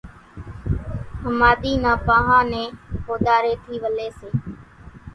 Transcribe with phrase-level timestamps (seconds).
[1.25, 2.67] ۿماۮي نان پاۿان نين
[3.05, 4.29] ڪوۮارين ٿي ولي سي